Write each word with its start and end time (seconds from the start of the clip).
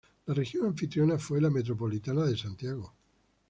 La 0.25 0.33
región 0.33 0.65
anfitriona 0.65 1.19
fue 1.19 1.39
la 1.39 1.51
Metropolitana 1.51 2.25
de 2.25 2.35
Santiago. 2.35 2.95